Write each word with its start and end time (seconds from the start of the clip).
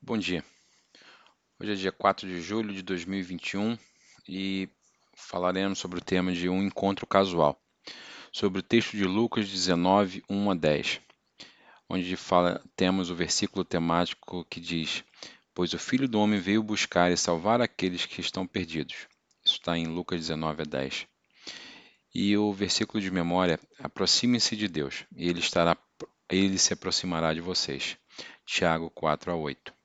Bom 0.00 0.16
dia. 0.16 0.42
Hoje 1.60 1.72
é 1.72 1.74
dia 1.74 1.92
4 1.92 2.26
de 2.26 2.40
julho 2.40 2.72
de 2.72 2.82
2021 2.82 3.76
e 4.26 4.68
falaremos 5.14 5.80
sobre 5.80 5.98
o 5.98 6.02
tema 6.02 6.32
de 6.32 6.48
um 6.48 6.62
encontro 6.62 7.06
casual, 7.06 7.60
sobre 8.32 8.60
o 8.60 8.62
texto 8.62 8.96
de 8.96 9.04
Lucas 9.04 9.48
19, 9.50 10.22
1 10.30 10.50
a 10.50 10.54
10, 10.54 11.00
onde 11.90 12.16
fala, 12.16 12.62
temos 12.74 13.10
o 13.10 13.14
versículo 13.14 13.64
temático 13.64 14.46
que 14.48 14.60
diz: 14.60 15.04
Pois 15.52 15.74
o 15.74 15.78
Filho 15.78 16.08
do 16.08 16.20
Homem 16.20 16.40
veio 16.40 16.62
buscar 16.62 17.10
e 17.10 17.16
salvar 17.16 17.60
aqueles 17.60 18.06
que 18.06 18.20
estão 18.20 18.46
perdidos. 18.46 19.08
Isso 19.44 19.56
está 19.56 19.76
em 19.76 19.88
Lucas 19.88 20.20
19 20.20 20.62
a 20.62 20.64
10. 20.64 21.06
E 22.14 22.34
o 22.36 22.50
versículo 22.52 23.02
de 23.02 23.10
memória: 23.10 23.60
Aproxime-se 23.80 24.56
de 24.56 24.68
Deus, 24.68 25.04
e 25.14 25.28
ele, 25.28 25.40
estará, 25.40 25.76
ele 26.30 26.56
se 26.56 26.72
aproximará 26.72 27.34
de 27.34 27.42
vocês. 27.42 27.98
Tiago 28.46 28.88
4 28.90 29.32
a 29.32 29.36
8. 29.36 29.77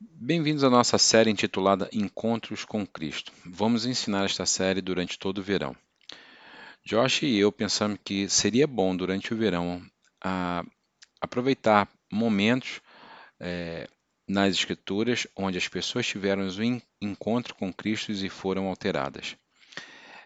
Bem-vindos 0.00 0.62
à 0.62 0.70
nossa 0.70 0.96
série 0.96 1.28
intitulada 1.28 1.90
Encontros 1.92 2.64
com 2.64 2.86
Cristo. 2.86 3.32
Vamos 3.44 3.84
ensinar 3.84 4.26
esta 4.26 4.46
série 4.46 4.80
durante 4.80 5.18
todo 5.18 5.38
o 5.38 5.42
verão. 5.42 5.74
Josh 6.84 7.22
e 7.22 7.36
eu 7.36 7.50
pensamos 7.50 7.98
que 8.04 8.28
seria 8.28 8.64
bom 8.64 8.96
durante 8.96 9.34
o 9.34 9.36
verão 9.36 9.82
a, 10.22 10.64
aproveitar 11.20 11.88
momentos 12.12 12.80
é, 13.40 13.88
nas 14.28 14.54
Escrituras 14.54 15.26
onde 15.34 15.58
as 15.58 15.66
pessoas 15.66 16.06
tiveram 16.06 16.44
um 16.44 16.80
encontro 17.00 17.56
com 17.56 17.72
Cristo 17.72 18.12
e 18.12 18.28
foram 18.28 18.68
alteradas. 18.68 19.36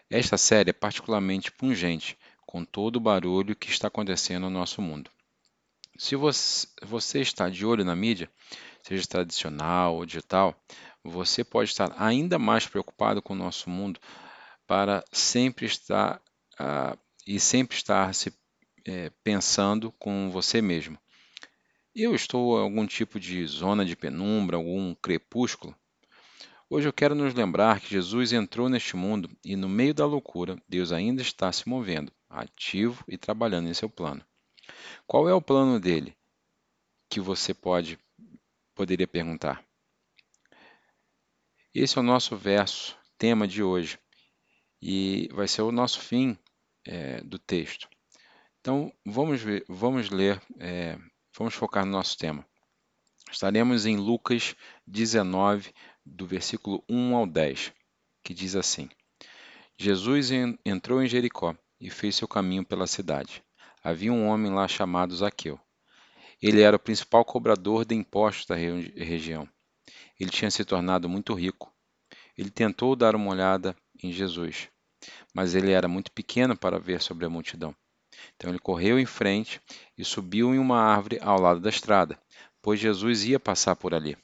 Esta 0.07 0.37
série 0.37 0.69
é 0.69 0.73
particularmente 0.73 1.51
pungente 1.51 2.15
com 2.45 2.63
todo 2.63 2.97
o 2.97 3.01
barulho 3.01 3.55
que 3.55 3.71
está 3.71 3.87
acontecendo 3.87 4.43
no 4.43 4.51
nosso 4.51 4.83
mundo. 4.83 5.09
Se 5.97 6.15
você, 6.15 6.67
você 6.81 7.21
está 7.21 7.49
de 7.49 7.65
olho 7.65 7.85
na 7.85 7.95
mídia, 7.95 8.29
seja 8.83 9.07
tradicional 9.07 9.95
ou 9.95 10.05
digital, 10.05 10.55
você 11.03 11.43
pode 11.43 11.69
estar 11.69 11.93
ainda 11.97 12.37
mais 12.37 12.67
preocupado 12.67 13.21
com 13.21 13.33
o 13.33 13.37
nosso 13.37 13.69
mundo 13.69 13.99
para 14.67 15.03
sempre 15.11 15.65
estar 15.65 16.21
uh, 16.59 16.97
e 17.25 17.39
sempre 17.39 17.75
estar 17.75 18.13
se 18.13 18.33
é, 18.85 19.09
pensando 19.23 19.91
com 19.93 20.29
você 20.29 20.61
mesmo. 20.61 20.97
Eu 21.95 22.13
estou 22.15 22.57
em 22.57 22.63
algum 22.63 22.85
tipo 22.85 23.19
de 23.19 23.45
zona 23.45 23.85
de 23.85 23.95
penumbra, 23.95 24.57
algum 24.57 24.93
crepúsculo? 24.95 25.75
Hoje 26.69 26.87
eu 26.87 26.93
quero 26.93 27.13
nos 27.13 27.33
lembrar 27.33 27.79
que 27.79 27.91
Jesus 27.91 28.33
entrou 28.33 28.67
neste 28.67 28.95
mundo 28.95 29.29
e, 29.45 29.55
no 29.55 29.69
meio 29.69 29.93
da 29.93 30.05
loucura, 30.05 30.57
Deus 30.67 30.91
ainda 30.91 31.21
está 31.21 31.51
se 31.51 31.69
movendo, 31.69 32.11
ativo 32.27 33.03
e 33.07 33.15
trabalhando 33.15 33.69
em 33.69 33.73
seu 33.73 33.89
plano. 33.89 34.25
Qual 35.05 35.29
é 35.29 35.33
o 35.33 35.41
plano 35.41 35.79
dele? 35.79 36.17
Que 37.09 37.19
você 37.19 37.53
pode 37.53 37.99
poderia 38.83 39.07
perguntar. 39.07 39.63
Esse 41.73 41.97
é 41.97 42.01
o 42.01 42.03
nosso 42.03 42.35
verso, 42.35 42.97
tema 43.17 43.47
de 43.47 43.63
hoje, 43.63 43.97
e 44.81 45.29
vai 45.31 45.47
ser 45.47 45.61
o 45.61 45.71
nosso 45.71 46.01
fim 46.01 46.37
é, 46.85 47.21
do 47.21 47.39
texto. 47.39 47.87
Então, 48.59 48.93
vamos, 49.05 49.41
ver, 49.41 49.63
vamos 49.69 50.09
ler, 50.09 50.41
é, 50.59 50.99
vamos 51.37 51.53
focar 51.53 51.85
no 51.85 51.93
nosso 51.93 52.17
tema. 52.17 52.45
Estaremos 53.31 53.85
em 53.85 53.95
Lucas 53.95 54.53
19, 54.85 55.73
do 56.05 56.27
versículo 56.27 56.83
1 56.89 57.15
ao 57.15 57.25
10, 57.25 57.71
que 58.21 58.33
diz 58.33 58.53
assim: 58.53 58.89
Jesus 59.79 60.29
entrou 60.65 61.01
em 61.01 61.07
Jericó 61.07 61.55
e 61.79 61.89
fez 61.89 62.17
seu 62.17 62.27
caminho 62.27 62.65
pela 62.65 62.85
cidade. 62.85 63.41
Havia 63.81 64.11
um 64.11 64.27
homem 64.27 64.53
lá 64.53 64.67
chamado 64.67 65.15
Zaqueu. 65.15 65.57
Ele 66.43 66.61
era 66.61 66.75
o 66.75 66.79
principal 66.79 67.23
cobrador 67.23 67.85
de 67.85 67.95
impostos 67.95 68.45
da 68.45 68.53
região. 68.53 69.47
Ele 70.19 70.29
tinha 70.29 70.51
se 70.51 70.65
tornado 70.65 71.07
muito 71.07 71.33
rico. 71.33 71.73
Ele 72.37 72.49
tentou 72.49 72.97
dar 72.97 73.15
uma 73.15 73.31
olhada 73.31 73.73
em 74.03 74.11
Jesus, 74.11 74.67
mas 75.33 75.55
ele 75.55 75.71
era 75.71 75.87
muito 75.87 76.11
pequeno 76.11 76.53
para 76.57 76.77
ver 76.77 77.01
sobre 77.01 77.25
a 77.25 77.29
multidão. 77.29 77.73
Então 78.35 78.49
ele 78.49 78.59
correu 78.59 78.99
em 78.99 79.05
frente 79.05 79.61
e 79.97 80.03
subiu 80.03 80.53
em 80.53 80.59
uma 80.59 80.81
árvore 80.81 81.17
ao 81.21 81.39
lado 81.39 81.61
da 81.61 81.69
estrada, 81.69 82.19
pois 82.61 82.77
Jesus 82.77 83.23
ia 83.23 83.39
passar 83.39 83.77
por 83.77 83.93
ali. 83.93 84.17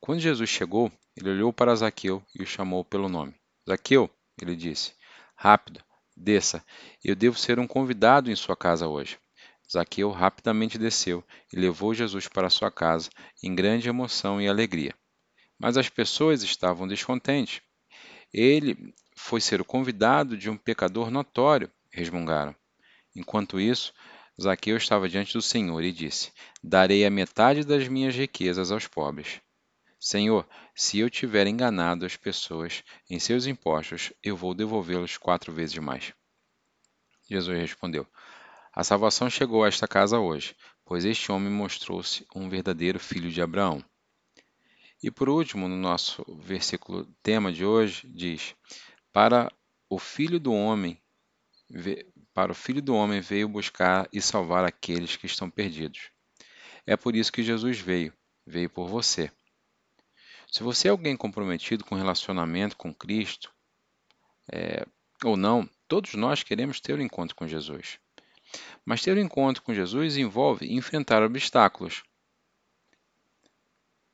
Quando 0.00 0.20
Jesus 0.20 0.48
chegou, 0.48 0.90
ele 1.14 1.28
olhou 1.28 1.52
para 1.52 1.76
Zaqueu 1.76 2.24
e 2.34 2.42
o 2.42 2.46
chamou 2.46 2.82
pelo 2.86 3.06
nome. 3.06 3.34
Zaqueu, 3.68 4.08
ele 4.40 4.56
disse, 4.56 4.94
rápido, 5.36 5.84
desça, 6.16 6.64
eu 7.04 7.14
devo 7.14 7.38
ser 7.38 7.58
um 7.58 7.66
convidado 7.66 8.30
em 8.30 8.34
sua 8.34 8.56
casa 8.56 8.88
hoje. 8.88 9.18
Zaqueu 9.70 10.10
rapidamente 10.10 10.78
desceu 10.78 11.22
e 11.52 11.56
levou 11.58 11.92
Jesus 11.92 12.26
para 12.26 12.48
sua 12.48 12.70
casa, 12.70 13.10
em 13.42 13.54
grande 13.54 13.88
emoção 13.88 14.40
e 14.40 14.48
alegria. 14.48 14.94
Mas 15.58 15.76
as 15.76 15.88
pessoas 15.88 16.42
estavam 16.42 16.88
descontentes. 16.88 17.60
Ele 18.32 18.94
foi 19.14 19.40
ser 19.40 19.60
o 19.60 19.64
convidado 19.64 20.36
de 20.36 20.48
um 20.48 20.56
pecador 20.56 21.10
notório, 21.10 21.70
resmungaram. 21.90 22.54
Enquanto 23.14 23.60
isso, 23.60 23.92
Zaqueu 24.40 24.76
estava 24.76 25.08
diante 25.08 25.32
do 25.32 25.42
Senhor 25.42 25.82
e 25.82 25.92
disse: 25.92 26.32
Darei 26.62 27.04
a 27.04 27.10
metade 27.10 27.64
das 27.64 27.88
minhas 27.88 28.14
riquezas 28.14 28.70
aos 28.70 28.86
pobres. 28.86 29.40
Senhor, 30.00 30.48
se 30.74 31.00
eu 31.00 31.10
tiver 31.10 31.48
enganado 31.48 32.06
as 32.06 32.16
pessoas 32.16 32.84
em 33.10 33.18
seus 33.18 33.46
impostos, 33.46 34.12
eu 34.22 34.36
vou 34.36 34.54
devolvê-los 34.54 35.16
quatro 35.16 35.52
vezes 35.52 35.76
mais. 35.78 36.14
Jesus 37.28 37.58
respondeu: 37.58 38.06
a 38.78 38.84
salvação 38.84 39.28
chegou 39.28 39.64
a 39.64 39.66
esta 39.66 39.88
casa 39.88 40.20
hoje, 40.20 40.54
pois 40.84 41.04
este 41.04 41.32
homem 41.32 41.50
mostrou-se 41.50 42.24
um 42.32 42.48
verdadeiro 42.48 43.00
filho 43.00 43.28
de 43.28 43.42
Abraão. 43.42 43.84
E 45.02 45.10
por 45.10 45.28
último, 45.28 45.66
no 45.66 45.74
nosso 45.74 46.24
versículo 46.38 47.04
tema 47.20 47.52
de 47.52 47.64
hoje, 47.64 48.06
diz: 48.06 48.54
Para 49.12 49.52
o 49.90 49.98
filho 49.98 50.38
do 50.38 50.52
homem, 50.52 50.96
para 52.32 52.52
o 52.52 52.54
filho 52.54 52.80
do 52.80 52.94
homem 52.94 53.20
veio 53.20 53.48
buscar 53.48 54.08
e 54.12 54.22
salvar 54.22 54.64
aqueles 54.64 55.16
que 55.16 55.26
estão 55.26 55.50
perdidos. 55.50 56.12
É 56.86 56.96
por 56.96 57.16
isso 57.16 57.32
que 57.32 57.42
Jesus 57.42 57.80
veio, 57.80 58.12
veio 58.46 58.70
por 58.70 58.86
você. 58.86 59.28
Se 60.52 60.62
você 60.62 60.86
é 60.86 60.92
alguém 60.92 61.16
comprometido 61.16 61.82
com 61.82 61.96
relacionamento 61.96 62.76
com 62.76 62.94
Cristo, 62.94 63.52
é, 64.52 64.86
ou 65.24 65.36
não, 65.36 65.68
todos 65.88 66.14
nós 66.14 66.44
queremos 66.44 66.78
ter 66.78 66.92
o 66.92 66.98
um 66.98 67.02
encontro 67.02 67.34
com 67.34 67.48
Jesus. 67.48 67.98
Mas 68.84 69.02
ter 69.02 69.16
um 69.16 69.20
encontro 69.20 69.62
com 69.62 69.74
Jesus 69.74 70.16
envolve 70.16 70.66
enfrentar 70.72 71.22
obstáculos. 71.22 72.02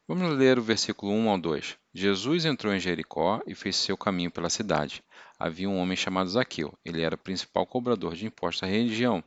Vamos 0.07 0.37
ler 0.37 0.59
o 0.59 0.63
versículo 0.63 1.13
1 1.13 1.31
ao 1.31 1.39
2. 1.39 1.79
Jesus 1.95 2.45
entrou 2.45 2.75
em 2.75 2.79
Jericó 2.79 3.41
e 3.47 3.55
fez 3.55 3.77
seu 3.77 3.97
caminho 3.97 4.31
pela 4.31 4.51
cidade. 4.51 5.03
Havia 5.39 5.69
um 5.69 5.79
homem 5.79 5.97
chamado 5.97 6.29
Zaqueu. 6.29 6.77
Ele 6.85 7.01
era 7.01 7.15
o 7.15 7.19
principal 7.19 7.67
cobrador 7.67 8.15
de 8.15 8.27
impostos 8.27 8.61
da 8.61 8.67
região 8.67 9.25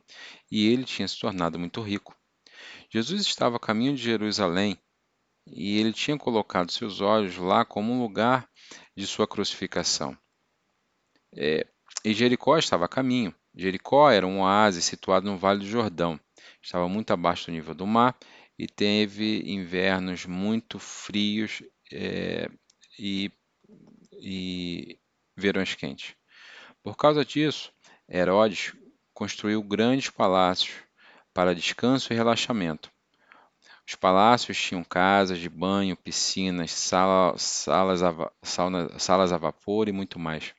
e 0.50 0.68
ele 0.68 0.84
tinha 0.84 1.08
se 1.08 1.18
tornado 1.18 1.58
muito 1.58 1.80
rico. 1.80 2.16
Jesus 2.90 3.22
estava 3.22 3.56
a 3.56 3.60
caminho 3.60 3.96
de 3.96 4.02
Jerusalém 4.02 4.78
e 5.46 5.78
ele 5.78 5.92
tinha 5.92 6.16
colocado 6.16 6.70
seus 6.70 7.00
olhos 7.00 7.36
lá 7.36 7.64
como 7.64 7.92
um 7.92 8.00
lugar 8.00 8.48
de 8.96 9.06
sua 9.06 9.26
crucificação. 9.26 10.16
É, 11.34 11.66
e 12.04 12.14
Jericó 12.14 12.56
estava 12.56 12.84
a 12.84 12.88
caminho. 12.88 13.34
Jericó 13.54 14.10
era 14.10 14.26
um 14.26 14.40
oásis 14.40 14.84
situado 14.84 15.30
no 15.30 15.36
Vale 15.36 15.60
do 15.60 15.66
Jordão. 15.66 16.18
Estava 16.62 16.88
muito 16.88 17.12
abaixo 17.12 17.46
do 17.46 17.52
nível 17.52 17.74
do 17.74 17.86
mar 17.86 18.16
e 18.58 18.66
teve 18.66 19.42
invernos 19.46 20.26
muito 20.26 20.78
frios 20.78 21.62
é, 21.92 22.50
e, 22.98 23.30
e 24.12 24.98
verões 25.36 25.74
quentes. 25.74 26.14
Por 26.82 26.96
causa 26.96 27.24
disso, 27.24 27.72
Herodes 28.08 28.74
construiu 29.14 29.62
grandes 29.62 30.10
palácios 30.10 30.74
para 31.32 31.54
descanso 31.54 32.12
e 32.12 32.16
relaxamento. 32.16 32.90
Os 33.86 33.94
palácios 33.94 34.60
tinham 34.60 34.84
casas 34.84 35.38
de 35.38 35.48
banho, 35.48 35.96
piscinas, 35.96 36.72
sala, 36.72 37.38
salas, 37.38 38.02
a, 38.02 38.30
sauna, 38.42 38.98
salas 38.98 39.32
a 39.32 39.38
vapor 39.38 39.88
e 39.88 39.92
muito 39.92 40.18
mais. 40.18 40.54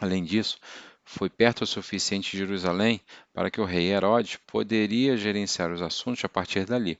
Além 0.00 0.22
disso, 0.22 0.58
foi 1.04 1.28
perto 1.28 1.62
o 1.62 1.66
suficiente 1.66 2.30
de 2.32 2.38
Jerusalém 2.38 3.00
para 3.32 3.50
que 3.50 3.60
o 3.60 3.64
rei 3.64 3.92
Herodes 3.92 4.38
poderia 4.46 5.16
gerenciar 5.16 5.70
os 5.70 5.82
assuntos 5.82 6.24
a 6.24 6.28
partir 6.28 6.64
dali. 6.64 6.98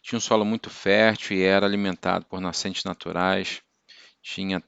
Tinha 0.00 0.16
um 0.16 0.20
solo 0.20 0.44
muito 0.44 0.70
fértil 0.70 1.36
e 1.36 1.42
era 1.42 1.66
alimentado 1.66 2.24
por 2.24 2.40
nascentes 2.40 2.84
naturais. 2.84 3.62
Tinha 4.22 4.60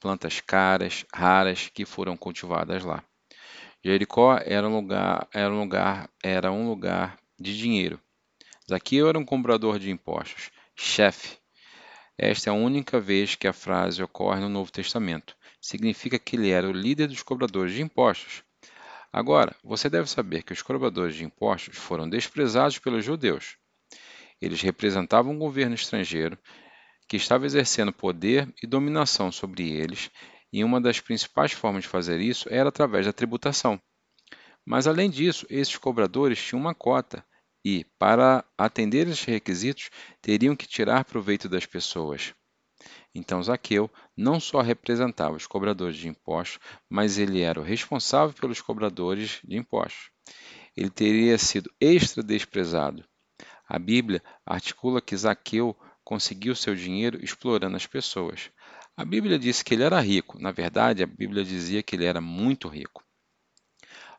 plantas 0.00 0.40
caras, 0.40 1.04
raras, 1.12 1.68
que 1.68 1.84
foram 1.84 2.16
cultivadas 2.16 2.84
lá. 2.84 3.04
Jericó 3.84 4.38
era 4.44 4.68
um 4.68 4.74
lugar, 4.74 5.28
era 5.32 5.52
um 5.52 5.60
lugar, 5.60 6.10
era 6.22 6.50
um 6.52 6.68
lugar 6.68 7.18
de 7.38 7.56
dinheiro. 7.56 8.00
Zaqueu 8.68 9.08
era 9.08 9.18
um 9.18 9.24
comprador 9.24 9.78
de 9.78 9.90
impostos, 9.90 10.50
chefe. 10.76 11.38
Esta 12.16 12.50
é 12.50 12.52
a 12.52 12.56
única 12.56 13.00
vez 13.00 13.34
que 13.34 13.48
a 13.48 13.52
frase 13.52 14.02
ocorre 14.02 14.40
no 14.40 14.48
Novo 14.48 14.70
Testamento 14.70 15.34
significa 15.60 16.18
que 16.18 16.36
ele 16.36 16.50
era 16.50 16.68
o 16.68 16.72
líder 16.72 17.08
dos 17.08 17.22
cobradores 17.22 17.74
de 17.74 17.82
impostos. 17.82 18.42
Agora, 19.12 19.54
você 19.62 19.90
deve 19.90 20.08
saber 20.08 20.42
que 20.42 20.52
os 20.52 20.62
cobradores 20.62 21.14
de 21.16 21.24
impostos 21.24 21.76
foram 21.76 22.08
desprezados 22.08 22.78
pelos 22.78 23.04
judeus. 23.04 23.56
Eles 24.40 24.62
representavam 24.62 25.32
um 25.32 25.38
governo 25.38 25.74
estrangeiro 25.74 26.38
que 27.08 27.16
estava 27.16 27.44
exercendo 27.44 27.92
poder 27.92 28.48
e 28.62 28.66
dominação 28.66 29.32
sobre 29.32 29.68
eles, 29.68 30.10
e 30.52 30.62
uma 30.62 30.80
das 30.80 31.00
principais 31.00 31.52
formas 31.52 31.82
de 31.82 31.88
fazer 31.88 32.20
isso 32.20 32.48
era 32.50 32.68
através 32.68 33.04
da 33.04 33.12
tributação. 33.12 33.80
Mas, 34.64 34.86
além 34.86 35.10
disso, 35.10 35.44
esses 35.50 35.76
cobradores 35.76 36.40
tinham 36.40 36.60
uma 36.60 36.74
cota 36.74 37.24
e, 37.64 37.84
para 37.98 38.44
atender 38.56 39.08
esses 39.08 39.24
requisitos, 39.24 39.90
teriam 40.22 40.54
que 40.54 40.66
tirar 40.66 41.04
proveito 41.04 41.48
das 41.48 41.66
pessoas. 41.66 42.32
Então, 43.14 43.42
Zaqueu 43.42 43.90
não 44.20 44.38
só 44.38 44.60
representava 44.60 45.36
os 45.36 45.46
cobradores 45.46 45.96
de 45.96 46.06
impostos, 46.06 46.60
mas 46.88 47.18
ele 47.18 47.40
era 47.40 47.58
o 47.58 47.64
responsável 47.64 48.34
pelos 48.34 48.60
cobradores 48.60 49.40
de 49.42 49.56
impostos. 49.56 50.10
Ele 50.76 50.90
teria 50.90 51.38
sido 51.38 51.72
extra 51.80 52.22
desprezado. 52.22 53.04
A 53.66 53.78
Bíblia 53.78 54.22
articula 54.44 55.00
que 55.00 55.16
Zaqueu 55.16 55.76
conseguiu 56.04 56.54
seu 56.54 56.74
dinheiro 56.74 57.22
explorando 57.24 57.76
as 57.76 57.86
pessoas. 57.86 58.50
A 58.96 59.04
Bíblia 59.04 59.38
disse 59.38 59.64
que 59.64 59.74
ele 59.74 59.84
era 59.84 60.00
rico, 60.00 60.38
na 60.38 60.52
verdade, 60.52 61.02
a 61.02 61.06
Bíblia 61.06 61.42
dizia 61.42 61.82
que 61.82 61.96
ele 61.96 62.04
era 62.04 62.20
muito 62.20 62.68
rico. 62.68 63.02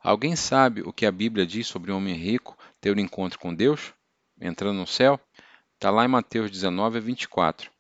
Alguém 0.02 0.36
sabe 0.36 0.82
o 0.82 0.92
que 0.92 1.06
a 1.06 1.12
Bíblia 1.12 1.46
diz 1.46 1.68
sobre 1.68 1.92
um 1.92 1.98
homem 1.98 2.16
rico 2.16 2.58
ter 2.80 2.96
um 2.96 3.00
encontro 3.00 3.38
com 3.38 3.54
Deus? 3.54 3.94
Entrando 4.40 4.78
no 4.78 4.88
céu? 4.88 5.20
Está 5.76 5.92
lá 5.92 6.04
em 6.04 6.08
Mateus 6.08 6.50
19, 6.50 7.00
24. 7.00 7.71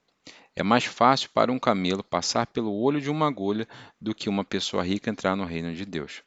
É 0.62 0.64
mais 0.64 0.86
fácil 0.86 1.32
para 1.34 1.52
um 1.52 1.58
camelo 1.58 2.04
passar 2.04 2.46
pelo 2.46 2.72
olho 2.72 3.02
de 3.02 3.10
uma 3.10 3.28
agulha 3.28 3.68
do 4.00 4.14
que 4.14 4.30
uma 4.30 4.46
pessoa 4.46 4.84
rica 4.84 5.10
entrar 5.10 5.36
no 5.36 5.44
reino 5.44 5.74
de 5.74 5.84
Deus. 5.84 6.22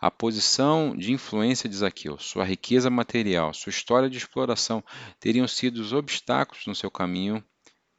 A 0.00 0.10
posição 0.10 0.92
de 0.96 1.12
influência 1.12 1.68
de 1.68 1.76
Zaqueu, 1.76 2.18
sua 2.18 2.44
riqueza 2.44 2.90
material, 2.90 3.54
sua 3.54 3.70
história 3.70 4.10
de 4.10 4.18
exploração 4.18 4.82
teriam 5.20 5.46
sido 5.46 5.76
os 5.76 5.92
obstáculos 5.92 6.66
no 6.66 6.74
seu 6.74 6.90
caminho 6.90 7.44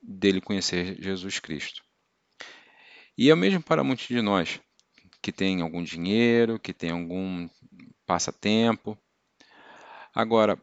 dele 0.01 0.41
conhecer 0.41 1.01
Jesus 1.01 1.39
Cristo. 1.39 1.81
E 3.17 3.29
é 3.29 3.33
o 3.33 3.37
mesmo 3.37 3.63
para 3.63 3.81
muitos 3.81 4.07
de 4.07 4.21
nós, 4.21 4.59
que 5.21 5.31
têm 5.31 5.61
algum 5.61 5.81
dinheiro, 5.81 6.59
que 6.59 6.73
têm 6.73 6.91
algum 6.91 7.47
passatempo. 8.05 8.97
Agora, 10.13 10.61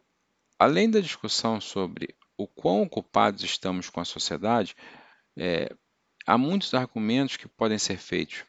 além 0.59 0.87
da 0.87 0.99
discussão 0.99 1.59
sobre 1.59 2.15
o 2.37 2.47
quão 2.47 2.81
ocupados 2.81 3.43
estamos 3.43 3.89
com 3.89 3.99
a 3.99 4.05
sociedade, 4.05 4.75
é, 5.37 5.73
há 6.25 6.37
muitos 6.37 6.73
argumentos 6.73 7.37
que 7.37 7.47
podem 7.47 7.77
ser 7.77 7.97
feitos. 7.97 8.43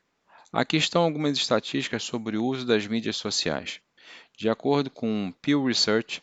Aqui 0.52 0.76
estão 0.76 1.02
algumas 1.02 1.36
estatísticas 1.36 2.02
sobre 2.02 2.36
o 2.36 2.44
uso 2.44 2.66
das 2.66 2.86
mídias 2.86 3.16
sociais. 3.16 3.80
De 4.36 4.48
acordo 4.48 4.90
com 4.90 5.32
Pew 5.42 5.64
Research, 5.64 6.22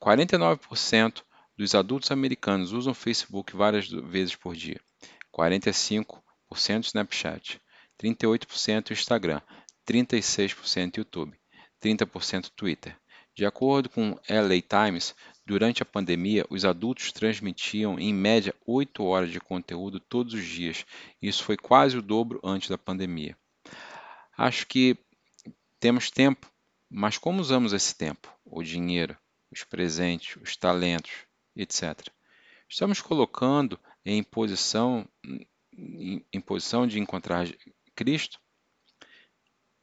49% 0.00 1.22
dos 1.56 1.74
adultos 1.74 2.10
americanos 2.10 2.72
usam 2.72 2.92
Facebook 2.92 3.56
várias 3.56 3.88
vezes 3.88 4.36
por 4.36 4.54
dia, 4.54 4.80
45% 5.32 6.20
Snapchat, 6.84 7.60
38% 7.98 8.90
Instagram, 8.90 9.40
36% 9.88 10.98
YouTube, 10.98 11.34
30% 11.82 12.50
Twitter. 12.54 12.96
De 13.34 13.44
acordo 13.44 13.88
com 13.88 14.18
LA 14.28 14.62
Times, 14.62 15.14
durante 15.46 15.80
a 15.80 15.86
pandemia, 15.86 16.44
os 16.50 16.64
adultos 16.64 17.12
transmitiam 17.12 17.98
em 18.00 18.12
média 18.12 18.52
8 18.66 19.04
horas 19.04 19.30
de 19.30 19.38
conteúdo 19.38 20.00
todos 20.00 20.34
os 20.34 20.44
dias. 20.44 20.84
Isso 21.22 21.44
foi 21.44 21.56
quase 21.56 21.96
o 21.96 22.02
dobro 22.02 22.40
antes 22.42 22.68
da 22.68 22.76
pandemia. 22.76 23.38
Acho 24.36 24.66
que 24.66 24.98
temos 25.78 26.10
tempo, 26.10 26.50
mas 26.90 27.16
como 27.16 27.40
usamos 27.40 27.72
esse 27.72 27.94
tempo? 27.94 28.28
O 28.44 28.60
dinheiro, 28.62 29.16
os 29.50 29.62
presentes, 29.62 30.36
os 30.42 30.56
talentos, 30.56 31.12
etc. 31.54 32.08
Estamos 32.68 33.00
colocando 33.00 33.78
em 34.04 34.22
posição, 34.24 35.08
em, 35.72 36.26
em 36.32 36.40
posição 36.40 36.88
de 36.88 36.98
encontrar 36.98 37.46
Cristo? 37.94 38.40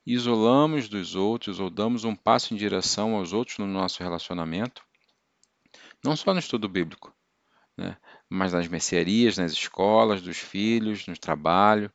Isolamos 0.05 0.89
dos 0.89 1.15
outros 1.15 1.61
ou 1.61 1.69
damos 1.69 2.03
um 2.03 2.13
passo 2.13 2.53
em 2.53 2.57
direção 2.57 3.15
aos 3.15 3.31
outros 3.31 3.57
no 3.57 3.67
nosso 3.67 4.03
relacionamento? 4.03 4.85
Não 6.03 6.15
só 6.15 6.33
no 6.33 6.39
estudo 6.39 6.67
bíblico, 6.67 7.15
né? 7.77 7.97
mas 8.29 8.51
nas 8.51 8.67
mercearias, 8.67 9.37
nas 9.37 9.53
escolas, 9.53 10.21
dos 10.21 10.37
filhos, 10.37 11.07
no 11.07 11.17
trabalho, 11.17 11.91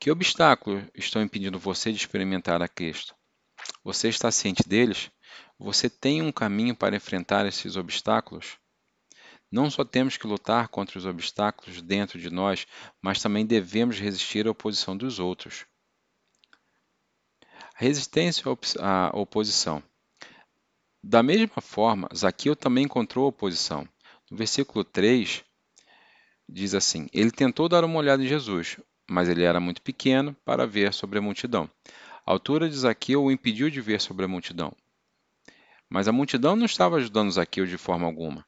que 0.00 0.10
obstáculos 0.10 0.84
estão 0.94 1.22
impedindo 1.22 1.58
você 1.58 1.92
de 1.92 1.98
experimentar 1.98 2.62
a 2.62 2.68
Cristo? 2.68 3.14
Você 3.82 4.08
está 4.08 4.30
ciente 4.30 4.66
deles? 4.66 5.10
Você 5.58 5.88
tem 5.88 6.22
um 6.22 6.32
caminho 6.32 6.74
para 6.74 6.96
enfrentar 6.96 7.46
esses 7.46 7.76
obstáculos? 7.76 8.58
Não 9.50 9.70
só 9.70 9.84
temos 9.84 10.16
que 10.16 10.26
lutar 10.26 10.68
contra 10.68 10.98
os 10.98 11.06
obstáculos 11.06 11.80
dentro 11.80 12.18
de 12.18 12.30
nós, 12.30 12.66
mas 13.00 13.22
também 13.22 13.46
devemos 13.46 14.00
resistir 14.00 14.46
à 14.46 14.50
oposição 14.50 14.96
dos 14.96 15.18
outros. 15.18 15.66
Resistência 17.76 18.44
à 18.80 19.10
oposição. 19.14 19.82
Da 21.06 21.22
mesma 21.22 21.60
forma, 21.60 22.08
Zaqueu 22.16 22.56
também 22.56 22.84
encontrou 22.84 23.28
oposição. 23.28 23.86
No 24.30 24.38
versículo 24.38 24.82
3, 24.82 25.44
diz 26.48 26.74
assim: 26.74 27.08
Ele 27.12 27.30
tentou 27.30 27.68
dar 27.68 27.84
uma 27.84 27.98
olhada 27.98 28.24
em 28.24 28.26
Jesus, 28.26 28.80
mas 29.06 29.28
ele 29.28 29.42
era 29.42 29.60
muito 29.60 29.82
pequeno 29.82 30.34
para 30.46 30.66
ver 30.66 30.94
sobre 30.94 31.18
a 31.18 31.22
multidão. 31.22 31.70
A 32.24 32.32
altura 32.32 32.70
de 32.70 32.74
Zaqueu 32.74 33.22
o 33.22 33.30
impediu 33.30 33.68
de 33.68 33.82
ver 33.82 34.00
sobre 34.00 34.24
a 34.24 34.28
multidão. 34.28 34.74
Mas 35.90 36.08
a 36.08 36.12
multidão 36.12 36.56
não 36.56 36.64
estava 36.64 36.96
ajudando 36.96 37.30
Zaqueu 37.32 37.66
de 37.66 37.76
forma 37.76 38.06
alguma. 38.06 38.42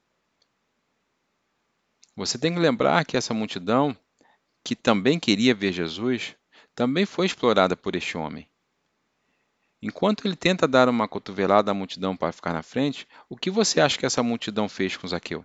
Você 2.17 2.39
tem 2.39 2.55
que 2.55 2.59
lembrar 2.59 3.05
que 3.05 3.19
essa 3.19 3.35
multidão, 3.35 3.95
que 4.65 4.75
também 4.75 5.21
queria 5.21 5.55
ver 5.55 5.75
Jesus, 5.75 6.35
também 6.75 7.05
foi 7.05 7.27
explorada 7.27 7.77
por 7.77 7.95
este 7.95 8.17
homem. 8.17 8.49
Enquanto 9.87 10.27
ele 10.27 10.35
tenta 10.35 10.67
dar 10.67 10.89
uma 10.89 11.07
cotovelada 11.07 11.71
à 11.71 11.75
multidão 11.75 12.17
para 12.17 12.33
ficar 12.33 12.53
na 12.53 12.61
frente, 12.61 13.07
o 13.29 13.37
que 13.37 13.53
você 13.53 13.81
acha 13.81 13.97
que 13.97 14.05
essa 14.05 14.21
multidão 14.21 14.69
fez 14.69 14.97
com 14.97 15.07
Zaqueu? 15.07 15.45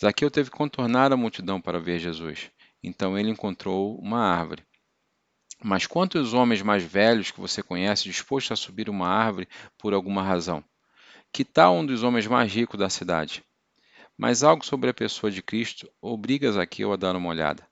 Zaqueu 0.00 0.30
teve 0.30 0.52
que 0.52 0.56
contornar 0.56 1.12
a 1.12 1.16
multidão 1.16 1.60
para 1.60 1.80
ver 1.80 1.98
Jesus. 1.98 2.48
Então 2.80 3.18
ele 3.18 3.28
encontrou 3.28 3.98
uma 3.98 4.20
árvore. 4.20 4.62
Mas 5.60 5.84
quantos 5.84 6.32
homens 6.32 6.62
mais 6.62 6.84
velhos 6.84 7.32
que 7.32 7.40
você 7.40 7.60
conhece 7.60 8.04
dispostos 8.04 8.52
a 8.52 8.56
subir 8.56 8.88
uma 8.88 9.08
árvore 9.08 9.48
por 9.76 9.92
alguma 9.92 10.22
razão? 10.22 10.62
Que 11.32 11.44
tal 11.44 11.74
um 11.74 11.84
dos 11.84 12.04
homens 12.04 12.28
mais 12.28 12.54
ricos 12.54 12.78
da 12.78 12.88
cidade? 12.88 13.42
Mas 14.16 14.44
algo 14.44 14.64
sobre 14.64 14.90
a 14.90 14.94
pessoa 14.94 15.28
de 15.28 15.42
Cristo 15.42 15.90
obriga 16.00 16.52
Zaqueu 16.52 16.92
a 16.92 16.96
dar 16.96 17.16
uma 17.16 17.30
olhada. 17.30 17.66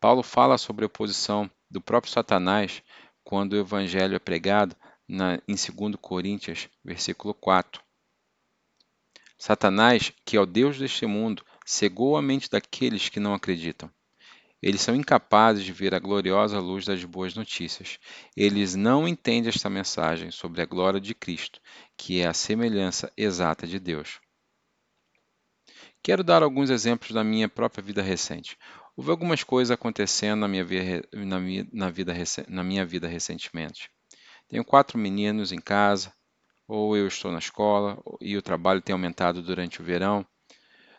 Paulo 0.00 0.22
fala 0.22 0.56
sobre 0.56 0.86
a 0.86 0.86
oposição 0.86 1.50
do 1.70 1.82
próprio 1.82 2.10
Satanás 2.10 2.82
quando 3.30 3.52
o 3.52 3.60
evangelho 3.60 4.16
é 4.16 4.18
pregado 4.18 4.74
na, 5.06 5.40
em 5.46 5.54
2 5.54 5.94
Coríntios, 6.00 6.68
versículo 6.84 7.32
4. 7.32 7.80
Satanás, 9.38 10.12
que 10.24 10.36
é 10.36 10.40
o 10.40 10.44
Deus 10.44 10.80
deste 10.80 11.06
mundo, 11.06 11.44
cegou 11.64 12.16
a 12.16 12.22
mente 12.22 12.50
daqueles 12.50 13.08
que 13.08 13.20
não 13.20 13.32
acreditam. 13.32 13.88
Eles 14.60 14.80
são 14.80 14.96
incapazes 14.96 15.64
de 15.64 15.72
ver 15.72 15.94
a 15.94 16.00
gloriosa 16.00 16.58
luz 16.58 16.84
das 16.84 17.04
boas 17.04 17.36
notícias. 17.36 18.00
Eles 18.36 18.74
não 18.74 19.06
entendem 19.06 19.48
esta 19.48 19.70
mensagem 19.70 20.32
sobre 20.32 20.60
a 20.60 20.66
glória 20.66 21.00
de 21.00 21.14
Cristo, 21.14 21.60
que 21.96 22.20
é 22.20 22.26
a 22.26 22.34
semelhança 22.34 23.12
exata 23.16 23.64
de 23.64 23.78
Deus. 23.78 24.18
Quero 26.02 26.24
dar 26.24 26.42
alguns 26.42 26.68
exemplos 26.68 27.12
da 27.12 27.22
minha 27.22 27.48
própria 27.48 27.84
vida 27.84 28.02
recente. 28.02 28.58
Houve 29.00 29.12
algumas 29.12 29.42
coisas 29.42 29.70
acontecendo 29.70 30.40
na 30.40 30.46
minha, 30.46 30.62
na 31.10 31.40
minha, 31.40 31.66
na 31.72 31.88
vida, 31.88 32.12
na 32.46 32.62
minha 32.62 32.84
vida 32.84 33.08
recentemente. 33.08 33.88
Tenho 34.46 34.62
quatro 34.62 34.98
meninos 34.98 35.52
em 35.52 35.58
casa, 35.58 36.12
ou 36.68 36.94
eu 36.94 37.06
estou 37.06 37.32
na 37.32 37.38
escola, 37.38 37.98
e 38.20 38.36
o 38.36 38.42
trabalho 38.42 38.82
tem 38.82 38.92
aumentado 38.92 39.40
durante 39.40 39.80
o 39.80 39.82
verão. 39.82 40.22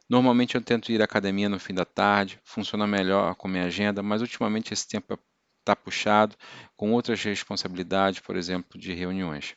Normalmente 0.10 0.56
eu 0.56 0.64
tento 0.64 0.92
ir 0.92 1.00
à 1.00 1.06
academia 1.06 1.48
no 1.48 1.60
fim 1.60 1.76
da 1.76 1.86
tarde, 1.86 2.40
funciona 2.44 2.88
melhor 2.88 3.36
com 3.36 3.48
minha 3.48 3.66
agenda, 3.66 4.02
mas 4.02 4.24
ultimamente 4.24 4.74
esse 4.74 4.88
tempo 4.88 5.20
está 5.60 5.76
puxado 5.76 6.36
com 6.76 6.94
outras 6.94 7.22
responsabilidades, 7.24 8.20
por 8.20 8.36
exemplo, 8.36 8.80
de 8.80 8.96
reuniões. 8.96 9.56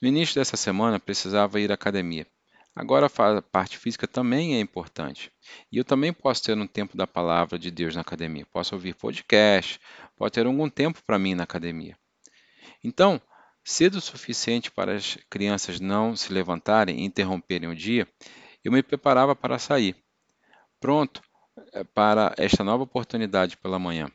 No 0.00 0.06
início 0.06 0.36
dessa 0.36 0.56
semana 0.56 1.00
precisava 1.00 1.58
ir 1.58 1.72
à 1.72 1.74
academia. 1.74 2.28
Agora 2.76 3.06
a 3.06 3.42
parte 3.42 3.78
física 3.78 4.06
também 4.06 4.54
é 4.54 4.60
importante. 4.60 5.32
E 5.72 5.78
eu 5.78 5.84
também 5.84 6.12
posso 6.12 6.42
ter 6.42 6.58
um 6.58 6.66
tempo 6.66 6.94
da 6.94 7.06
palavra 7.06 7.58
de 7.58 7.70
Deus 7.70 7.94
na 7.94 8.02
academia. 8.02 8.44
Posso 8.52 8.74
ouvir 8.74 8.94
podcast, 8.94 9.80
pode 10.14 10.32
ter 10.32 10.44
algum 10.44 10.68
tempo 10.68 11.02
para 11.06 11.18
mim 11.18 11.34
na 11.34 11.44
academia. 11.44 11.96
Então, 12.84 13.18
cedo 13.64 13.94
o 13.94 14.00
suficiente 14.02 14.70
para 14.70 14.94
as 14.94 15.16
crianças 15.30 15.80
não 15.80 16.14
se 16.14 16.30
levantarem 16.30 17.00
e 17.00 17.04
interromperem 17.06 17.66
o 17.66 17.74
dia, 17.74 18.06
eu 18.62 18.70
me 18.70 18.82
preparava 18.82 19.34
para 19.34 19.58
sair, 19.58 19.96
pronto 20.78 21.22
eh, 21.72 21.82
para 21.82 22.34
esta 22.36 22.62
nova 22.62 22.82
oportunidade 22.82 23.56
pela 23.56 23.78
manhã. 23.78 24.10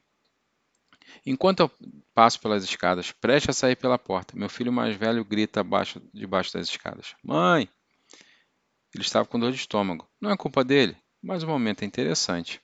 Enquanto 1.26 1.62
eu 1.62 1.72
passo 2.14 2.40
pelas 2.40 2.64
escadas, 2.64 3.12
preste 3.12 3.50
a 3.50 3.54
sair 3.54 3.76
pela 3.76 3.98
porta, 3.98 4.38
meu 4.38 4.50
filho 4.50 4.72
mais 4.72 4.96
velho 4.96 5.26
grita 5.26 5.62
abaixo, 5.62 6.00
debaixo 6.14 6.54
das 6.54 6.70
escadas: 6.70 7.16
Mãe! 7.24 7.68
Ele 8.94 9.04
estava 9.04 9.26
com 9.26 9.40
dor 9.40 9.52
de 9.52 9.58
estômago. 9.58 10.08
Não 10.20 10.32
é 10.32 10.38
culpa 10.38 10.64
dele, 10.64 10.98
mas 11.22 11.44
o 11.44 11.48
momento 11.48 11.84
é 11.84 11.86
interessante. 11.86 12.62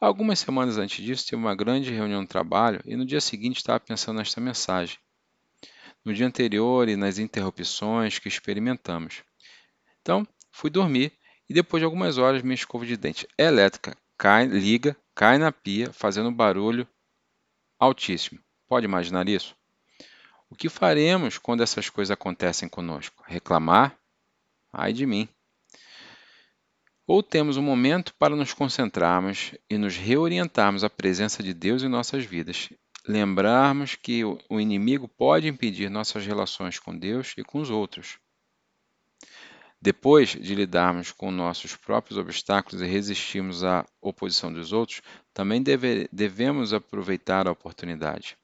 Algumas 0.00 0.38
semanas 0.38 0.78
antes 0.78 1.04
disso, 1.04 1.26
tive 1.26 1.36
uma 1.36 1.54
grande 1.54 1.92
reunião 1.92 2.22
de 2.22 2.28
trabalho 2.28 2.80
e 2.84 2.96
no 2.96 3.04
dia 3.04 3.20
seguinte 3.20 3.58
estava 3.58 3.80
pensando 3.80 4.18
nesta 4.18 4.40
mensagem. 4.40 4.96
No 6.04 6.14
dia 6.14 6.26
anterior 6.26 6.88
e 6.88 6.96
nas 6.96 7.18
interrupções 7.18 8.18
que 8.18 8.28
experimentamos. 8.28 9.22
Então, 10.00 10.26
fui 10.50 10.70
dormir 10.70 11.12
e 11.48 11.54
depois 11.54 11.80
de 11.80 11.84
algumas 11.84 12.16
horas 12.16 12.42
minha 12.42 12.54
escova 12.54 12.86
de 12.86 12.96
dente 12.96 13.26
elétrica 13.36 13.96
cai, 14.16 14.46
liga, 14.46 14.96
cai 15.14 15.38
na 15.38 15.52
pia, 15.52 15.92
fazendo 15.92 16.30
barulho 16.30 16.86
altíssimo. 17.78 18.40
Pode 18.66 18.84
imaginar 18.84 19.28
isso? 19.28 19.56
O 20.50 20.56
que 20.56 20.68
faremos 20.68 21.38
quando 21.38 21.62
essas 21.62 21.88
coisas 21.88 22.10
acontecem 22.10 22.68
conosco? 22.68 23.22
Reclamar? 23.26 23.96
Ai 24.72 24.92
de 24.92 25.06
mim. 25.06 25.28
Ou 27.06 27.22
temos 27.22 27.56
um 27.56 27.62
momento 27.62 28.14
para 28.14 28.36
nos 28.36 28.52
concentrarmos 28.52 29.54
e 29.70 29.78
nos 29.78 29.96
reorientarmos 29.96 30.84
à 30.84 30.90
presença 30.90 31.42
de 31.42 31.54
Deus 31.54 31.82
em 31.82 31.88
nossas 31.88 32.24
vidas. 32.24 32.68
Lembrarmos 33.06 33.94
que 33.94 34.22
o 34.24 34.60
inimigo 34.60 35.08
pode 35.08 35.48
impedir 35.48 35.88
nossas 35.88 36.26
relações 36.26 36.78
com 36.78 36.96
Deus 36.96 37.34
e 37.38 37.42
com 37.42 37.60
os 37.60 37.70
outros. 37.70 38.18
Depois 39.80 40.30
de 40.30 40.54
lidarmos 40.54 41.12
com 41.12 41.30
nossos 41.30 41.76
próprios 41.76 42.18
obstáculos 42.18 42.82
e 42.82 42.86
resistirmos 42.86 43.64
à 43.64 43.86
oposição 44.02 44.52
dos 44.52 44.72
outros, 44.72 45.00
também 45.32 45.62
deve, 45.62 46.08
devemos 46.12 46.74
aproveitar 46.74 47.46
a 47.46 47.52
oportunidade. 47.52 48.36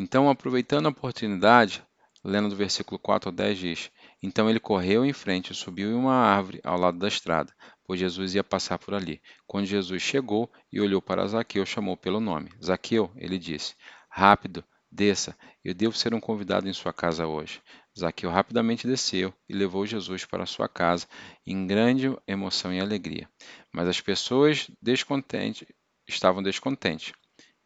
Então, 0.00 0.30
aproveitando 0.30 0.86
a 0.86 0.90
oportunidade, 0.90 1.82
lendo 2.22 2.50
do 2.50 2.54
versículo 2.54 3.00
4 3.00 3.30
ao 3.30 3.34
10 3.34 3.58
diz: 3.58 3.90
Então 4.22 4.48
ele 4.48 4.60
correu 4.60 5.04
em 5.04 5.12
frente 5.12 5.50
e 5.50 5.56
subiu 5.56 5.90
em 5.90 5.94
uma 5.94 6.14
árvore 6.14 6.60
ao 6.62 6.78
lado 6.78 7.00
da 7.00 7.08
estrada, 7.08 7.52
pois 7.82 7.98
Jesus 7.98 8.32
ia 8.36 8.44
passar 8.44 8.78
por 8.78 8.94
ali. 8.94 9.20
Quando 9.44 9.66
Jesus 9.66 10.00
chegou 10.00 10.48
e 10.72 10.80
olhou 10.80 11.02
para 11.02 11.26
Zaqueu, 11.26 11.66
chamou 11.66 11.96
pelo 11.96 12.20
nome. 12.20 12.48
Zaqueu, 12.64 13.10
ele 13.16 13.40
disse: 13.40 13.74
Rápido, 14.08 14.62
desça, 14.88 15.36
eu 15.64 15.74
devo 15.74 15.96
ser 15.96 16.14
um 16.14 16.20
convidado 16.20 16.68
em 16.68 16.72
sua 16.72 16.92
casa 16.92 17.26
hoje. 17.26 17.60
Zaqueu 17.98 18.30
rapidamente 18.30 18.86
desceu 18.86 19.34
e 19.48 19.52
levou 19.52 19.84
Jesus 19.84 20.24
para 20.24 20.46
sua 20.46 20.68
casa 20.68 21.08
em 21.44 21.66
grande 21.66 22.16
emoção 22.24 22.72
e 22.72 22.78
alegria. 22.78 23.28
Mas 23.72 23.88
as 23.88 24.00
pessoas 24.00 24.70
descontentes 24.80 25.66
estavam 26.06 26.40
descontentes 26.40 27.12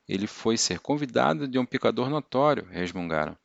ele 0.09 0.27
foi 0.27 0.57
ser 0.57 0.81
convidado 0.81 1.47
de 1.47 1.59
um 1.59 1.67
pecador 1.67 2.09
notório, 2.09 2.67
resmungaram. 2.71 3.37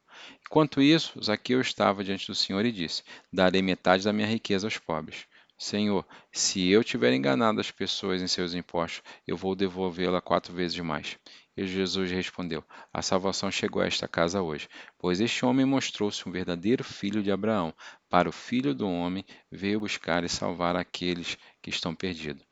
Enquanto 0.46 0.82
isso, 0.82 1.22
Zaqueu 1.24 1.62
estava 1.62 2.04
diante 2.04 2.28
do 2.28 2.36
Senhor 2.36 2.66
e 2.66 2.72
disse: 2.72 3.04
Darei 3.32 3.62
metade 3.62 4.04
da 4.04 4.14
minha 4.14 4.28
riqueza 4.28 4.68
aos 4.68 4.78
pobres. 4.78 5.26
Senhor, 5.60 6.06
se 6.32 6.68
eu 6.70 6.84
tiver 6.84 7.14
enganado 7.14 7.60
as 7.60 7.72
pessoas 7.72 8.22
em 8.22 8.28
seus 8.28 8.54
impostos, 8.54 9.02
eu 9.26 9.36
vou 9.36 9.56
devolvê-la 9.56 10.22
quatro 10.22 10.54
vezes 10.54 10.78
mais. 10.80 11.18
E 11.58 11.66
Jesus 11.66 12.12
respondeu: 12.12 12.64
A 12.94 13.02
salvação 13.02 13.50
chegou 13.50 13.82
a 13.82 13.88
esta 13.88 14.08
casa 14.08 14.42
hoje, 14.42 14.70
pois 15.00 15.20
este 15.20 15.44
homem 15.44 15.66
mostrou-se 15.66 16.28
um 16.30 16.32
verdadeiro 16.32 16.84
filho 16.84 17.24
de 17.24 17.32
Abraão. 17.32 17.74
Para 18.08 18.30
o 18.30 18.32
filho 18.32 18.76
do 18.76 18.88
homem 18.88 19.26
veio 19.52 19.80
buscar 19.80 20.24
e 20.24 20.30
salvar 20.30 20.76
aqueles 20.76 21.38
que 21.62 21.72
estão 21.72 21.96
perdidos. 21.96 22.46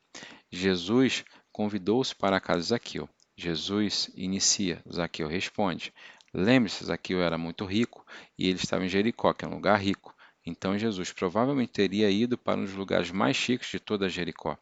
Jesus 0.50 1.24
convidou-se 1.52 2.14
para 2.14 2.36
a 2.36 2.40
casa 2.40 2.60
de 2.60 2.66
Zaqueu. 2.66 3.08
Jesus 3.36 4.10
inicia, 4.14 4.82
Zaqueu 4.90 5.28
responde. 5.28 5.92
Lembre-se, 6.32 6.84
Zaqueu 6.84 7.22
era 7.22 7.36
muito 7.36 7.64
rico 7.64 8.04
e 8.38 8.48
ele 8.48 8.58
estava 8.58 8.84
em 8.84 8.88
Jericó, 8.88 9.32
que 9.32 9.44
é 9.44 9.48
um 9.48 9.54
lugar 9.54 9.78
rico. 9.78 10.14
Então 10.44 10.78
Jesus 10.78 11.12
provavelmente 11.12 11.72
teria 11.72 12.10
ido 12.10 12.38
para 12.38 12.60
um 12.60 12.64
dos 12.64 12.74
lugares 12.74 13.10
mais 13.10 13.36
chiques 13.36 13.68
de 13.70 13.80
toda 13.80 14.08
Jericó. 14.08 14.56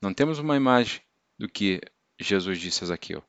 Não 0.00 0.14
temos 0.14 0.38
uma 0.38 0.56
imagem 0.56 1.00
do 1.38 1.48
que 1.48 1.80
Jesus 2.18 2.58
disse 2.58 2.84
a 2.84 2.88
Zaqueu, 2.88 3.22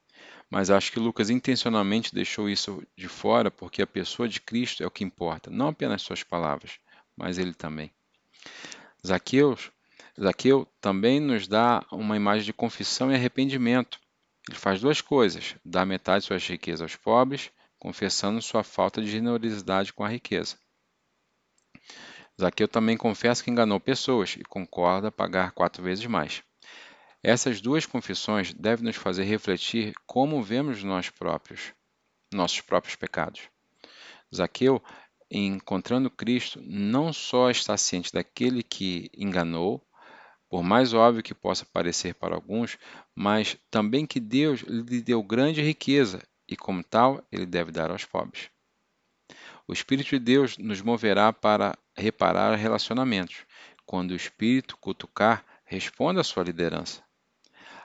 mas 0.50 0.70
acho 0.70 0.92
que 0.92 1.00
Lucas 1.00 1.30
intencionalmente 1.30 2.14
deixou 2.14 2.50
isso 2.50 2.84
de 2.96 3.08
fora 3.08 3.52
porque 3.52 3.82
a 3.82 3.88
pessoa 3.88 4.28
de 4.28 4.40
Cristo 4.40 4.84
é 4.84 4.88
o 4.88 4.92
que 4.92 5.04
importa, 5.04 5.50
não 5.50 5.70
apenas 5.70 6.02
suas 6.02 6.24
palavras, 6.24 6.80
mas 7.16 7.38
ele 7.38 7.54
também. 7.54 7.92
Zaqueu, 9.06 9.58
Zaqueu 10.20 10.68
também 10.82 11.20
nos 11.20 11.48
dá 11.48 11.86
uma 11.92 12.16
imagem 12.16 12.46
de 12.46 12.54
confissão 12.54 13.12
e 13.12 13.16
arrependimento. 13.16 14.00
Ele 14.50 14.58
faz 14.58 14.82
duas 14.82 15.00
coisas: 15.00 15.56
dá 15.64 15.86
metade 15.86 16.22
de 16.22 16.26
suas 16.26 16.48
riquezas 16.48 16.82
aos 16.82 16.96
pobres, 16.96 17.52
confessando 17.78 18.42
sua 18.42 18.64
falta 18.64 19.00
de 19.00 19.08
generosidade 19.08 19.94
com 19.94 20.04
a 20.04 20.10
riqueza. 20.10 20.58
Zaqueu 22.42 22.68
também 22.68 22.98
confessa 22.98 23.44
que 23.44 23.52
enganou 23.52 23.80
pessoas 23.80 24.36
e 24.36 24.44
concorda 24.44 25.12
pagar 25.12 25.52
quatro 25.52 25.84
vezes 25.84 26.04
mais. 26.08 26.42
Essas 27.22 27.62
duas 27.62 27.86
confissões 27.86 28.52
devem 28.52 28.86
nos 28.86 28.96
fazer 28.96 29.24
refletir 29.26 29.94
como 30.08 30.42
vemos 30.42 30.84
nós 30.84 31.12
próprios, 31.12 31.72
nossos 32.34 32.60
próprios 32.60 32.96
pecados. 32.96 33.44
Zaqueu, 34.36 34.84
encontrando 35.30 36.10
Cristo, 36.10 36.60
não 36.66 37.14
só 37.14 37.52
está 37.52 37.78
ciente 37.78 38.12
daquele 38.12 38.64
que 38.64 39.12
enganou, 39.16 39.80
por 40.50 40.64
mais 40.64 40.94
óbvio 40.94 41.22
que 41.22 41.34
possa 41.34 41.64
parecer 41.64 42.16
para 42.16 42.34
alguns, 42.34 42.78
mas 43.14 43.56
também 43.70 44.08
que 44.08 44.20
Deus 44.20 44.62
lhe 44.62 45.02
deu 45.02 45.22
grande 45.22 45.62
riqueza 45.62 46.24
e, 46.48 46.58
como 46.58 46.84
tal, 46.84 47.24
ele 47.32 47.46
deve 47.46 47.72
dar 47.72 47.92
aos 47.92 48.04
pobres. 48.04 48.50
O 49.68 49.72
Espírito 49.72 50.10
de 50.10 50.20
Deus 50.20 50.58
nos 50.58 50.82
moverá 50.82 51.32
para 51.32 51.78
reparar 51.96 52.56
relacionamentos. 52.56 53.46
Quando 53.86 54.12
o 54.12 54.16
Espírito 54.16 54.76
cutucar, 54.78 55.46
responda 55.64 56.22
à 56.22 56.24
sua 56.24 56.44
liderança. 56.44 57.04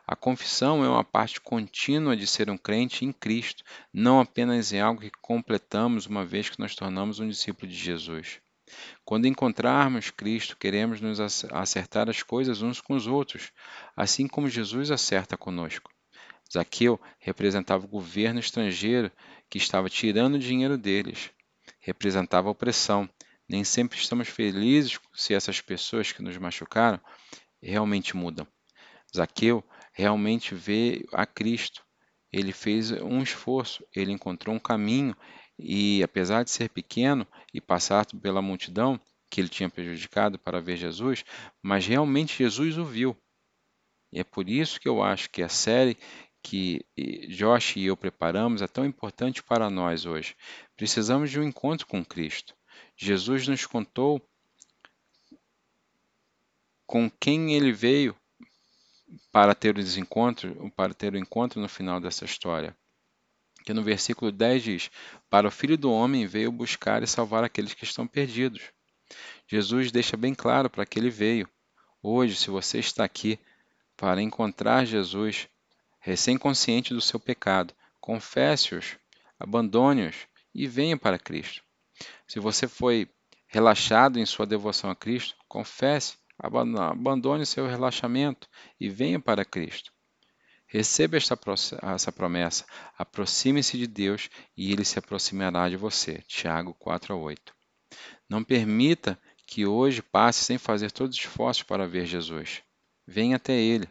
A 0.06 0.16
confissão 0.16 0.82
é 0.82 0.88
uma 0.88 1.04
parte 1.04 1.40
contínua 1.40 2.16
de 2.16 2.26
ser 2.26 2.48
um 2.48 2.56
crente 2.56 3.04
em 3.04 3.12
Cristo, 3.12 3.62
não 3.92 4.20
apenas 4.20 4.72
em 4.72 4.80
algo 4.80 5.02
que 5.02 5.10
completamos 5.20 6.06
uma 6.06 6.24
vez 6.24 6.48
que 6.48 6.60
nos 6.60 6.74
tornamos 6.74 7.20
um 7.20 7.28
discípulo 7.28 7.70
de 7.70 7.76
Jesus. 7.76 8.40
Quando 9.04 9.26
encontrarmos 9.26 10.10
Cristo, 10.10 10.56
queremos 10.56 11.00
nos 11.00 11.20
acertar 11.20 12.08
as 12.08 12.22
coisas 12.22 12.62
uns 12.62 12.80
com 12.80 12.94
os 12.94 13.06
outros, 13.06 13.52
assim 13.96 14.26
como 14.26 14.48
Jesus 14.48 14.90
acerta 14.90 15.36
conosco. 15.36 15.90
Zaqueu 16.52 17.00
representava 17.18 17.84
o 17.84 17.88
governo 17.88 18.38
estrangeiro 18.38 19.10
que 19.50 19.58
estava 19.58 19.90
tirando 19.90 20.34
o 20.34 20.38
dinheiro 20.38 20.78
deles. 20.78 21.30
Representava 21.80 22.48
a 22.48 22.52
opressão. 22.52 23.08
Nem 23.48 23.64
sempre 23.64 23.98
estamos 23.98 24.28
felizes 24.28 24.98
se 25.12 25.34
essas 25.34 25.60
pessoas 25.60 26.12
que 26.12 26.22
nos 26.22 26.36
machucaram 26.38 27.00
realmente 27.62 28.16
mudam. 28.16 28.46
Zaqueu 29.14 29.64
realmente 29.92 30.54
vê 30.54 31.04
a 31.12 31.26
Cristo. 31.26 31.84
Ele 32.32 32.52
fez 32.52 32.90
um 32.90 33.22
esforço, 33.22 33.86
ele 33.94 34.12
encontrou 34.12 34.54
um 34.54 34.58
caminho 34.58 35.16
e, 35.58 36.02
apesar 36.02 36.44
de 36.44 36.50
ser 36.50 36.68
pequeno 36.68 37.26
e 37.52 37.60
passar 37.60 38.06
pela 38.06 38.42
multidão 38.42 39.00
que 39.30 39.40
ele 39.40 39.48
tinha 39.48 39.70
prejudicado 39.70 40.38
para 40.38 40.60
ver 40.60 40.76
Jesus, 40.76 41.24
mas 41.62 41.86
realmente 41.86 42.38
Jesus 42.38 42.78
o 42.78 42.84
viu. 42.84 43.16
E 44.12 44.20
é 44.20 44.24
por 44.24 44.48
isso 44.48 44.80
que 44.80 44.88
eu 44.88 45.02
acho 45.02 45.30
que 45.30 45.42
a 45.42 45.48
série 45.48 45.96
que 46.42 46.84
Josh 47.28 47.76
e 47.76 47.86
eu 47.86 47.96
preparamos 47.96 48.62
é 48.62 48.66
tão 48.66 48.84
importante 48.84 49.42
para 49.42 49.70
nós 49.70 50.04
hoje. 50.04 50.36
Precisamos 50.76 51.30
de 51.30 51.40
um 51.40 51.42
encontro 51.42 51.86
com 51.86 52.04
Cristo. 52.04 52.54
Jesus 52.96 53.48
nos 53.48 53.64
contou 53.66 54.20
com 56.86 57.10
quem 57.10 57.54
ele 57.54 57.72
veio 57.72 58.14
para 59.32 59.54
ter 59.54 59.74
para 60.76 60.94
ter 60.94 61.14
o 61.14 61.18
encontro 61.18 61.60
no 61.60 61.68
final 61.68 61.98
dessa 61.98 62.24
história 62.24 62.76
que 63.64 63.72
no 63.72 63.82
versículo 63.82 64.30
10 64.30 64.62
diz: 64.62 64.90
Para 65.30 65.48
o 65.48 65.50
filho 65.50 65.76
do 65.76 65.90
homem 65.90 66.26
veio 66.26 66.52
buscar 66.52 67.02
e 67.02 67.06
salvar 67.06 67.42
aqueles 67.42 67.74
que 67.74 67.84
estão 67.84 68.06
perdidos. 68.06 68.62
Jesus 69.48 69.90
deixa 69.90 70.16
bem 70.16 70.34
claro 70.34 70.68
para 70.68 70.84
que 70.86 70.98
ele 70.98 71.10
veio. 71.10 71.48
Hoje, 72.02 72.36
se 72.36 72.50
você 72.50 72.78
está 72.78 73.04
aqui 73.04 73.38
para 73.96 74.20
encontrar 74.20 74.84
Jesus, 74.84 75.48
recém-consciente 75.98 76.92
do 76.92 77.00
seu 77.00 77.18
pecado, 77.18 77.74
confesse-os, 78.00 78.98
abandone-os 79.38 80.14
e 80.54 80.66
venha 80.66 80.96
para 80.96 81.18
Cristo. 81.18 81.62
Se 82.26 82.38
você 82.38 82.68
foi 82.68 83.08
relaxado 83.46 84.18
em 84.18 84.26
sua 84.26 84.44
devoção 84.44 84.90
a 84.90 84.96
Cristo, 84.96 85.36
confesse, 85.48 86.16
abandone 86.38 87.46
seu 87.46 87.66
relaxamento 87.66 88.48
e 88.78 88.90
venha 88.90 89.20
para 89.20 89.44
Cristo. 89.44 89.93
Receba 90.74 91.16
esta, 91.16 91.38
essa 91.94 92.10
promessa, 92.10 92.66
aproxime-se 92.98 93.78
de 93.78 93.86
Deus 93.86 94.28
e 94.56 94.72
ele 94.72 94.84
se 94.84 94.98
aproximará 94.98 95.68
de 95.68 95.76
você. 95.76 96.20
Tiago 96.26 96.74
4 96.74 97.14
a 97.14 97.16
8. 97.16 97.54
Não 98.28 98.42
permita 98.42 99.16
que 99.46 99.64
hoje 99.64 100.02
passe 100.02 100.44
sem 100.44 100.58
fazer 100.58 100.90
todos 100.90 101.16
os 101.16 101.22
esforços 101.22 101.62
para 101.62 101.86
ver 101.86 102.06
Jesus. 102.06 102.60
Venha 103.06 103.36
até 103.36 103.52
ele. 103.52 103.88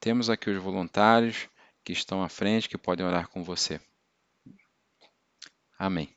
Temos 0.00 0.30
aqui 0.30 0.48
os 0.48 0.62
voluntários 0.62 1.46
que 1.84 1.92
estão 1.92 2.22
à 2.22 2.28
frente, 2.30 2.66
que 2.66 2.78
podem 2.78 3.04
orar 3.04 3.28
com 3.28 3.44
você. 3.44 3.78
Amém. 5.78 6.13